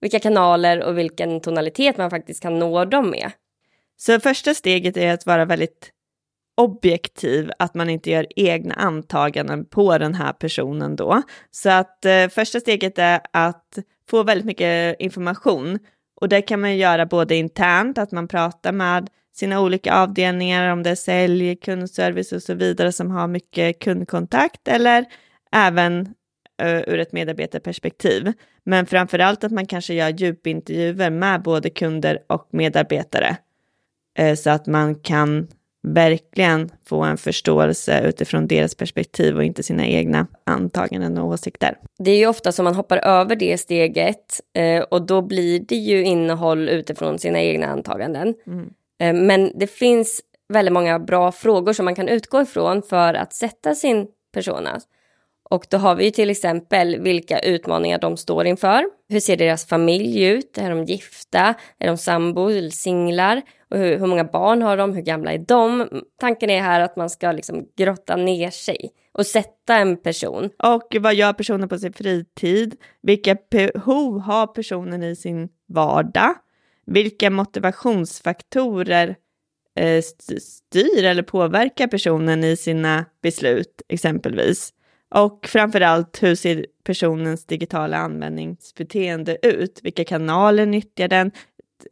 vilka 0.00 0.18
kanaler 0.18 0.82
och 0.82 0.98
vilken 0.98 1.40
tonalitet 1.40 1.96
man 1.96 2.10
faktiskt 2.10 2.42
kan 2.42 2.58
nå 2.58 2.84
dem 2.84 3.10
med. 3.10 3.32
Så 4.06 4.20
första 4.20 4.54
steget 4.54 4.96
är 4.96 5.12
att 5.12 5.26
vara 5.26 5.44
väldigt 5.44 5.90
objektiv, 6.56 7.50
att 7.58 7.74
man 7.74 7.90
inte 7.90 8.10
gör 8.10 8.26
egna 8.36 8.74
antaganden 8.74 9.64
på 9.64 9.98
den 9.98 10.14
här 10.14 10.32
personen 10.32 10.96
då. 10.96 11.22
Så 11.50 11.70
att 11.70 12.04
eh, 12.04 12.28
första 12.28 12.60
steget 12.60 12.98
är 12.98 13.20
att 13.32 13.78
få 14.10 14.22
väldigt 14.22 14.46
mycket 14.46 14.96
information 15.00 15.78
och 16.20 16.28
det 16.28 16.42
kan 16.42 16.60
man 16.60 16.76
göra 16.76 17.06
både 17.06 17.36
internt, 17.36 17.98
att 17.98 18.12
man 18.12 18.28
pratar 18.28 18.72
med 18.72 19.10
sina 19.34 19.60
olika 19.60 19.94
avdelningar, 19.94 20.72
om 20.72 20.82
det 20.82 20.90
är 20.90 20.94
sälj, 20.94 21.56
kundservice 21.56 22.32
och 22.32 22.42
så 22.42 22.54
vidare 22.54 22.92
som 22.92 23.10
har 23.10 23.28
mycket 23.28 23.78
kundkontakt 23.78 24.68
eller 24.68 25.04
även 25.52 26.14
eh, 26.62 26.80
ur 26.80 26.98
ett 26.98 27.12
medarbetarperspektiv. 27.12 28.32
Men 28.64 28.86
framför 28.86 29.18
allt 29.18 29.44
att 29.44 29.52
man 29.52 29.66
kanske 29.66 29.94
gör 29.94 30.08
djupintervjuer 30.08 31.10
med 31.10 31.42
både 31.42 31.70
kunder 31.70 32.18
och 32.26 32.48
medarbetare 32.52 33.36
så 34.36 34.50
att 34.50 34.66
man 34.66 34.94
kan 34.94 35.48
verkligen 35.82 36.70
få 36.84 37.02
en 37.02 37.16
förståelse 37.16 38.00
utifrån 38.08 38.46
deras 38.46 38.74
perspektiv 38.74 39.36
och 39.36 39.44
inte 39.44 39.62
sina 39.62 39.86
egna 39.86 40.26
antaganden 40.46 41.18
och 41.18 41.26
åsikter. 41.26 41.78
Det 41.98 42.10
är 42.10 42.16
ju 42.16 42.26
ofta 42.26 42.52
som 42.52 42.64
man 42.64 42.74
hoppar 42.74 42.96
över 42.96 43.36
det 43.36 43.58
steget 43.58 44.40
eh, 44.54 44.82
och 44.82 45.06
då 45.06 45.22
blir 45.22 45.60
det 45.60 45.76
ju 45.76 46.04
innehåll 46.04 46.68
utifrån 46.68 47.18
sina 47.18 47.40
egna 47.40 47.66
antaganden. 47.66 48.34
Mm. 48.46 48.70
Eh, 49.00 49.22
men 49.26 49.52
det 49.58 49.66
finns 49.66 50.20
väldigt 50.48 50.72
många 50.72 50.98
bra 50.98 51.32
frågor 51.32 51.72
som 51.72 51.84
man 51.84 51.94
kan 51.94 52.08
utgå 52.08 52.42
ifrån 52.42 52.82
för 52.82 53.14
att 53.14 53.32
sätta 53.32 53.74
sin 53.74 54.06
persona. 54.34 54.80
Och 55.50 55.66
då 55.70 55.76
har 55.76 55.94
vi 55.94 56.04
ju 56.04 56.10
till 56.10 56.30
exempel 56.30 57.00
vilka 57.00 57.38
utmaningar 57.38 57.98
de 57.98 58.16
står 58.16 58.46
inför. 58.46 58.84
Hur 59.08 59.20
ser 59.20 59.36
deras 59.36 59.66
familj 59.66 60.24
ut? 60.24 60.58
Är 60.58 60.70
de 60.70 60.84
gifta? 60.84 61.54
Är 61.78 61.86
de 61.86 61.96
sambo 61.98 62.48
eller 62.48 62.70
singlar? 62.70 63.42
Och 63.72 63.78
hur, 63.78 63.98
hur, 63.98 64.06
många 64.06 64.24
barn 64.24 64.62
har 64.62 64.76
de? 64.76 64.94
Hur 64.94 65.02
gamla 65.02 65.32
är 65.32 65.38
de? 65.38 65.88
Tanken 66.20 66.50
är 66.50 66.60
här 66.60 66.80
att 66.80 66.96
man 66.96 67.10
ska 67.10 67.32
liksom 67.32 67.68
grotta 67.76 68.16
ner 68.16 68.50
sig 68.50 68.90
och 69.12 69.26
sätta 69.26 69.76
en 69.76 69.96
person. 69.96 70.50
Och 70.58 70.96
vad 71.00 71.14
gör 71.14 71.32
personen 71.32 71.68
på 71.68 71.78
sin 71.78 71.92
fritid? 71.92 72.76
Vilka 73.02 73.36
behov 73.50 74.20
har 74.20 74.46
personen 74.46 75.02
i 75.02 75.16
sin 75.16 75.48
vardag? 75.68 76.34
Vilka 76.86 77.30
motivationsfaktorer 77.30 79.16
eh, 79.78 80.02
styr 80.40 81.04
eller 81.04 81.22
påverkar 81.22 81.86
personen 81.86 82.44
i 82.44 82.56
sina 82.56 83.04
beslut 83.22 83.82
exempelvis? 83.88 84.72
Och 85.14 85.46
framför 85.46 85.80
allt, 85.80 86.22
hur 86.22 86.34
ser 86.34 86.66
personens 86.84 87.46
digitala 87.46 87.96
användningsbeteende 87.96 89.38
ut? 89.42 89.80
Vilka 89.82 90.04
kanaler 90.04 90.66
nyttjar 90.66 91.08
den? 91.08 91.30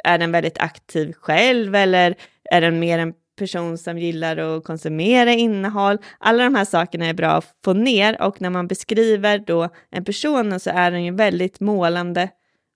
Är 0.05 0.19
den 0.19 0.33
väldigt 0.33 0.59
aktiv 0.59 1.13
själv 1.13 1.75
eller 1.75 2.15
är 2.45 2.61
den 2.61 2.81
mer 2.81 2.99
en 2.99 3.15
person 3.39 3.79
som 3.79 3.99
gillar 3.99 4.37
att 4.37 4.65
konsumera 4.65 5.33
innehåll? 5.33 5.99
Alla 6.19 6.45
de 6.45 6.55
här 6.55 6.65
sakerna 6.65 7.07
är 7.07 7.15
bra 7.15 7.31
att 7.31 7.55
få 7.65 7.73
ner 7.73 8.23
och 8.23 8.41
när 8.41 8.51
man 8.51 8.67
beskriver 8.67 9.39
då 9.39 9.69
en 9.91 10.05
person 10.05 10.61
så 10.61 10.71
är 10.71 10.91
den 10.91 11.05
ju 11.05 11.13
väldigt 11.15 11.61
målande 11.61 12.29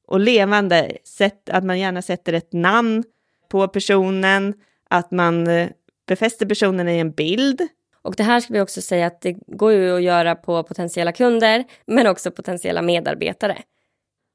och 0.07 0.21
levande. 0.21 0.93
Sätt, 1.05 1.51
att 1.51 1.65
man 1.65 1.79
gärna 1.79 2.03
sätter 2.03 2.33
ett 2.33 2.53
namn 2.53 3.05
på 3.51 3.69
personen, 3.69 4.55
att 4.91 5.11
man 5.11 5.47
eh, 5.47 5.69
befäster 6.07 6.47
personen 6.47 6.89
i 6.89 6.99
en 6.99 7.13
bild 7.13 7.69
och 8.05 8.15
det 8.17 8.23
här 8.23 8.41
ska 8.41 8.53
vi 8.53 8.61
också 8.61 8.83
säga 8.83 9.07
att 9.07 9.21
det 9.21 9.33
går 9.33 9.73
ju 9.73 9.97
att 9.97 10.03
göra 10.03 10.35
på 10.35 10.63
potentiella 10.63 11.13
kunder 11.13 11.65
men 11.87 12.07
också 12.07 12.31
potentiella 12.31 12.83
medarbetare. 12.83 13.63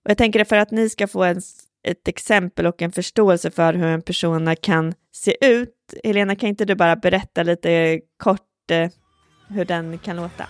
Och 0.06 0.10
jag 0.10 0.18
tänker 0.18 0.44
för 0.44 0.56
att 0.56 0.72
ni 0.72 0.90
ska 0.90 1.08
få 1.08 1.24
en, 1.24 1.42
ett 1.88 2.08
exempel 2.08 2.66
och 2.66 2.82
en 2.82 2.92
förståelse 2.92 3.52
för 3.52 3.74
hur 3.74 3.88
en 3.88 4.02
persona 4.02 4.56
kan 4.56 4.94
se 5.12 5.46
ut. 5.46 5.76
Helena, 6.04 6.36
kan 6.36 6.50
inte 6.50 6.66
du 6.66 6.76
bara 6.76 6.96
berätta 6.96 7.44
lite 7.44 8.00
kort 8.18 8.72
eh, 8.72 8.90
hur 9.48 9.66
den 9.66 9.98
kan 9.98 10.16
låta? 10.16 10.48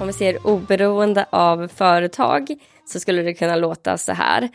Om 0.00 0.06
vi 0.06 0.12
ser 0.12 0.46
oberoende 0.46 1.26
av 1.30 1.68
företag 1.68 2.48
så 2.84 3.00
skulle 3.00 3.22
det 3.22 3.34
kunna 3.34 3.56
låta 3.56 3.98
så 3.98 4.12
här. 4.12 4.48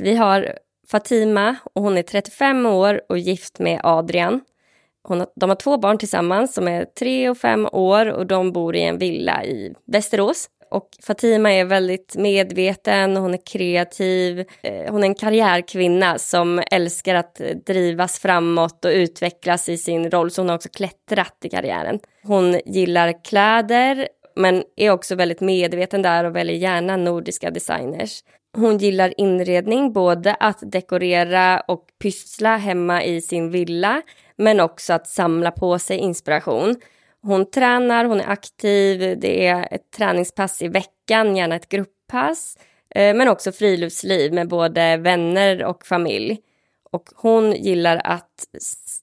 Vi 0.00 0.16
har 0.16 0.58
Fatima 0.88 1.56
och 1.74 1.82
hon 1.82 1.98
är 1.98 2.02
35 2.02 2.66
år 2.66 3.00
och 3.08 3.18
gift 3.18 3.58
med 3.58 3.80
Adrian. 3.84 4.40
Hon, 5.08 5.26
de 5.36 5.50
har 5.50 5.56
två 5.56 5.78
barn 5.78 5.98
tillsammans 5.98 6.54
som 6.54 6.68
är 6.68 6.84
tre 6.84 7.28
och 7.28 7.38
fem 7.38 7.68
år 7.72 8.06
och 8.06 8.26
de 8.26 8.52
bor 8.52 8.76
i 8.76 8.82
en 8.82 8.98
villa 8.98 9.44
i 9.44 9.74
Västerås. 9.86 10.48
Och 10.70 10.88
Fatima 11.02 11.52
är 11.52 11.64
väldigt 11.64 12.16
medveten, 12.16 13.16
hon 13.16 13.34
är 13.34 13.46
kreativ, 13.46 14.44
eh, 14.62 14.92
hon 14.92 15.02
är 15.02 15.06
en 15.06 15.14
karriärkvinna 15.14 16.18
som 16.18 16.62
älskar 16.70 17.14
att 17.14 17.40
eh, 17.40 17.46
drivas 17.66 18.18
framåt 18.18 18.84
och 18.84 18.90
utvecklas 18.90 19.68
i 19.68 19.78
sin 19.78 20.10
roll, 20.10 20.30
så 20.30 20.42
hon 20.42 20.48
har 20.48 20.56
också 20.56 20.68
klättrat 20.68 21.36
i 21.44 21.48
karriären. 21.48 21.98
Hon 22.22 22.60
gillar 22.66 23.24
kläder 23.24 24.08
men 24.36 24.62
är 24.76 24.90
också 24.90 25.14
väldigt 25.14 25.40
medveten 25.40 26.02
där 26.02 26.24
och 26.24 26.36
väljer 26.36 26.56
gärna 26.56 26.96
nordiska 26.96 27.50
designers. 27.50 28.24
Hon 28.56 28.78
gillar 28.78 29.20
inredning, 29.20 29.92
både 29.92 30.34
att 30.34 30.58
dekorera 30.62 31.60
och 31.60 31.84
pyssla 32.02 32.56
hemma 32.56 33.04
i 33.04 33.20
sin 33.20 33.50
villa, 33.50 34.02
men 34.38 34.60
också 34.60 34.92
att 34.92 35.06
samla 35.06 35.50
på 35.50 35.78
sig 35.78 35.98
inspiration. 35.98 36.76
Hon 37.22 37.50
tränar, 37.50 38.04
hon 38.04 38.20
är 38.20 38.28
aktiv, 38.28 39.18
det 39.20 39.46
är 39.46 39.68
ett 39.70 39.90
träningspass 39.96 40.62
i 40.62 40.68
veckan, 40.68 41.36
gärna 41.36 41.56
ett 41.56 41.68
grupppass, 41.68 42.58
eh, 42.94 43.14
men 43.14 43.28
också 43.28 43.52
friluftsliv 43.52 44.32
med 44.32 44.48
både 44.48 44.96
vänner 44.96 45.64
och 45.64 45.86
familj. 45.86 46.38
Och 46.92 47.08
hon 47.16 47.52
gillar 47.52 48.00
att 48.04 48.46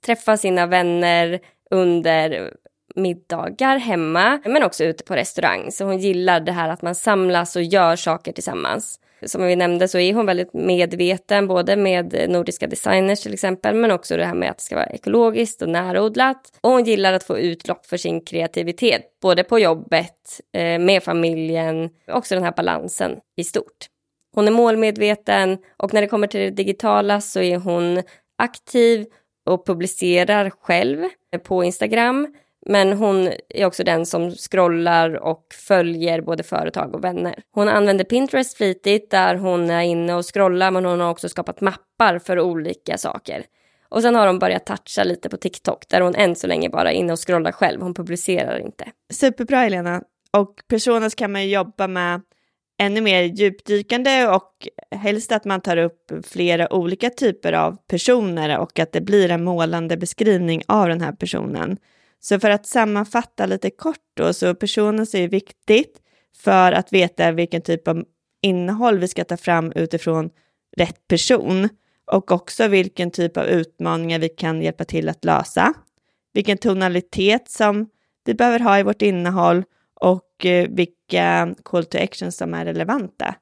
träffa 0.06 0.38
sina 0.38 0.66
vänner 0.66 1.40
under 1.72 2.54
middagar 2.96 3.78
hemma, 3.78 4.42
men 4.46 4.64
också 4.64 4.84
ute 4.84 5.04
på 5.04 5.16
restaurang. 5.16 5.72
Så 5.72 5.86
hon 5.86 6.00
gillar 6.00 6.40
det 6.40 6.52
här 6.52 6.70
att 6.70 6.82
man 6.82 6.96
samlas 6.96 7.56
och 7.56 7.64
gör 7.64 7.96
saker 7.96 8.32
tillsammans. 8.32 9.00
Som 9.25 9.44
vi 9.44 9.56
nämnde 9.56 9.88
så 9.88 10.00
är 10.00 10.13
hon 10.13 10.25
väldigt 10.25 10.54
medveten, 10.54 11.48
både 11.48 11.75
med 11.75 12.30
nordiska 12.30 12.68
designers 12.68 13.22
till 13.22 13.34
exempel, 13.34 13.75
men 13.75 13.92
också 13.92 14.18
det 14.18 14.25
här 14.25 14.34
med 14.34 14.51
att 14.51 14.58
det 14.58 14.63
ska 14.63 14.75
vara 14.75 14.86
ekologiskt 14.86 15.62
och 15.62 15.70
närodlat. 15.70 16.54
Och 16.62 16.70
hon 16.70 16.84
gillar 16.84 17.13
att 17.13 17.24
få 17.24 17.40
utlopp 17.40 17.86
för 17.86 17.98
sin 17.98 18.22
kreativitet, 18.22 19.01
både 19.22 19.44
på 19.44 19.60
jobbet, 19.60 20.42
eh, 20.54 20.80
med 20.80 21.04
familjen, 21.04 21.90
också 22.08 22.36
den 22.36 22.44
här 22.44 22.54
balansen 22.58 23.20
i 23.38 23.44
stort. 23.44 23.88
Hon 24.34 24.48
är 24.48 24.51
målmedveten 24.51 25.58
och 25.78 25.94
när 25.94 26.01
det 26.01 26.08
kommer 26.08 26.28
till 26.28 26.40
det 26.40 26.50
digitala 26.50 27.22
så 27.22 27.42
är 27.42 27.58
hon 27.58 28.04
aktiv 28.38 29.06
och 29.46 29.66
publicerar 29.66 30.50
själv 30.50 31.04
på 31.44 31.63
Instagram. 31.63 32.36
Men 32.65 32.94
hon 32.94 33.30
är 33.50 33.65
också 33.65 33.84
den 33.84 34.06
som 34.06 34.32
scrollar 34.32 35.24
och 35.24 35.46
följer 35.68 36.22
både 36.22 36.44
företag 36.44 36.96
och 36.96 37.03
vänner. 37.03 37.44
Hon 37.51 37.70
använder 37.70 38.03
Pinterest 38.03 38.58
flitigt 38.58 39.12
där 39.12 39.36
hon 39.36 39.70
är 39.70 39.82
inne 39.82 40.13
och 40.13 40.34
scrollar 40.34 40.72
men 40.72 40.86
hon 40.86 41.00
har 41.00 41.10
också 41.10 41.30
skapat 41.30 41.62
mappar 41.62 42.20
för 42.20 42.39
olika 42.39 42.98
saker. 42.98 43.46
Och 43.89 44.01
sen 44.01 44.15
har 44.15 44.27
hon 44.27 44.39
börjat 44.39 44.65
toucha 44.65 45.03
lite 45.03 45.30
på 45.30 45.38
TikTok 45.38 45.89
där 45.89 46.01
hon 46.01 46.15
än 46.15 46.36
så 46.36 46.48
länge 46.48 46.70
bara 46.70 46.91
är 46.91 46.96
inne 46.96 47.13
och 47.13 47.27
scrollar 47.27 47.51
själv. 47.51 47.82
Hon 47.82 47.94
publicerar 47.94 48.58
inte. 48.58 48.86
Superbra 49.13 49.58
Helena. 49.58 50.01
Och 50.38 50.53
personas 50.68 51.15
kan 51.15 51.32
man 51.32 51.50
jobba 51.50 51.88
med 51.88 52.22
ännu 52.82 53.01
mer 53.01 53.22
djupdykande 53.22 54.27
och 54.27 54.68
helst 54.91 55.32
att 55.32 55.46
man 55.46 55.62
tar 55.62 55.77
upp 55.77 56.12
flera 56.24 56.74
olika 56.74 57.10
typer 57.10 57.53
av 57.53 57.77
personer 57.88 58.60
och 58.60 58.80
att 58.80 58.91
det 58.91 59.01
blir 59.01 59.32
en 59.32 59.44
målande 59.44 59.98
beskrivning 59.98 60.62
av 60.68 60.88
den 60.88 61.01
här 61.01 61.12
personen. 61.12 61.77
Så 62.22 62.40
för 62.40 62.50
att 62.50 62.66
sammanfatta 62.66 63.46
lite 63.46 63.70
kort 63.70 63.98
då, 64.13 64.34
så 64.34 64.56
personen 64.56 65.00
är 65.13 65.28
viktigt 65.28 66.01
för 66.38 66.72
att 66.72 66.94
veta 66.94 67.32
vilken 67.32 67.62
typ 67.62 67.88
av 67.88 68.04
innehåll 68.42 69.00
vi 69.00 69.08
ska 69.08 69.24
ta 69.24 69.38
fram 69.38 69.72
utifrån 69.75 70.30
rätt 70.78 71.08
person 71.08 71.70
och 72.12 72.32
också 72.32 72.68
vilken 72.68 73.12
typ 73.12 73.38
av 73.38 73.46
utmaningar 73.46 74.20
vi 74.20 74.30
kan 74.30 74.62
hjälpa 74.62 74.84
till 74.84 75.10
att 75.10 75.25
lösa, 75.25 75.74
vilken 76.34 76.58
tonalitet 76.58 77.50
som 77.50 77.90
vi 78.25 78.34
behöver 78.34 78.60
ha 78.60 78.80
i 78.80 78.84
vårt 78.84 79.01
innehåll 79.01 79.63
och 79.94 80.46
eh, 80.46 80.68
vilka 80.70 81.56
call 81.63 81.86
to 81.86 81.98
action 81.98 82.32
som 82.32 82.54
är 82.54 82.66
relevanta. 82.66 83.36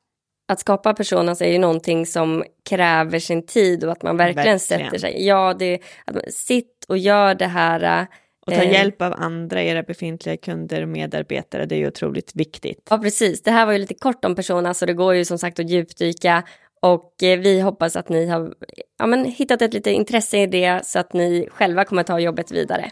Att 0.48 0.59
skapa 0.59 0.93
personas 0.93 1.41
är 1.41 1.51
ju 1.51 1.57
någonting 1.57 2.05
som 2.05 2.43
kräver 2.69 3.19
sin 3.19 3.45
tid 3.45 3.83
och 3.83 3.91
att 3.91 4.03
man 4.03 4.17
verkligen, 4.17 4.36
verkligen. 4.36 4.59
sätter 4.59 4.98
sig. 4.98 5.25
Ja, 5.25 5.55
det, 5.59 5.79
att 6.05 6.15
man, 6.15 6.24
sitt 6.29 6.86
och 6.88 6.98
gör 6.98 7.36
det 7.36 7.48
här. 7.48 8.07
Och 8.48 8.53
ta 8.53 8.63
eh, 8.63 8.72
hjälp 8.72 9.01
av 9.01 9.13
andra, 9.17 9.63
era 9.63 9.84
befintliga 9.84 10.38
kunder 10.38 10.81
och 10.81 10.88
medarbetare, 10.88 11.65
det 11.65 11.75
är 11.75 11.79
ju 11.79 11.88
otroligt 11.88 12.31
viktigt. 12.36 12.88
Ja, 12.89 12.98
precis. 12.98 13.41
Det 13.41 13.51
här 13.51 13.65
var 13.65 13.74
ju 13.74 13.79
lite 13.79 13.93
kort 13.93 14.25
om 14.25 14.36
personas 14.36 14.77
så 14.77 14.86
det 14.86 14.93
går 14.93 15.15
ju 15.15 15.25
som 15.25 15.38
sagt 15.38 15.60
att 15.60 15.69
djupdyka 15.69 16.43
och 16.81 17.24
eh, 17.24 17.39
vi 17.39 17.62
hoppas 17.62 17.96
att 17.96 18.10
ni 18.10 18.27
har 18.27 18.53
ja, 18.98 19.08
men, 19.08 19.25
hittat 19.25 19.62
ett 19.62 19.74
lite 19.74 19.91
intresse 19.91 20.38
i 20.38 20.48
det 20.48 20.86
så 20.86 21.00
att 21.00 21.13
ni 21.13 21.48
själva 21.51 21.86
kommer 21.86 22.03
ta 22.03 22.19
jobbet 22.19 22.51
vidare. 22.51 22.91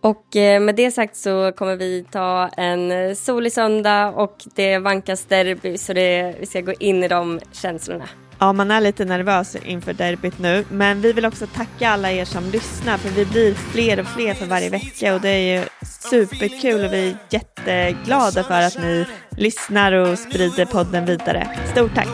Och 0.00 0.36
eh, 0.36 0.60
med 0.60 0.76
det 0.76 0.90
sagt 0.90 1.16
så 1.16 1.52
kommer 1.52 1.76
vi 1.76 2.04
ta 2.10 2.48
en 2.48 3.16
solig 3.16 3.52
söndag 3.52 4.08
och 4.08 4.36
det 4.54 4.78
vankas 4.78 5.24
derby 5.24 5.78
så 5.78 5.92
det, 5.92 6.36
vi 6.40 6.46
ska 6.46 6.60
gå 6.60 6.72
in 6.72 7.04
i 7.04 7.08
de 7.08 7.40
känslorna. 7.52 8.08
Ja, 8.38 8.52
man 8.52 8.70
är 8.70 8.80
lite 8.80 9.04
nervös 9.04 9.56
inför 9.64 9.92
derbyt 9.92 10.38
nu, 10.38 10.64
men 10.70 11.00
vi 11.00 11.12
vill 11.12 11.26
också 11.26 11.46
tacka 11.46 11.90
alla 11.90 12.12
er 12.12 12.24
som 12.24 12.50
lyssnar 12.50 12.98
för 12.98 13.08
vi 13.08 13.26
blir 13.26 13.54
fler 13.54 14.00
och 14.00 14.06
fler 14.06 14.34
för 14.34 14.46
varje 14.46 14.70
vecka 14.70 15.14
och 15.14 15.20
det 15.20 15.28
är 15.28 15.58
ju 15.58 15.64
superkul 16.10 16.84
och 16.84 16.92
vi 16.92 17.08
är 17.08 17.16
jätteglada 17.30 18.44
för 18.44 18.62
att 18.62 18.78
ni 18.78 19.06
lyssnar 19.36 19.92
och 19.92 20.18
sprider 20.18 20.64
podden 20.64 21.04
vidare. 21.04 21.48
Stort 21.72 21.94
tack! 21.94 22.08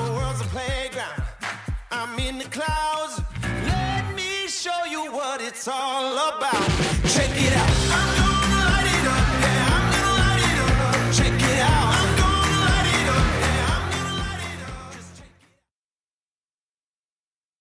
it's 5.53 5.69
all 5.69 6.19
about. 6.39 6.69
Check 7.09 7.31
it 7.37 7.57
out. 7.57 7.62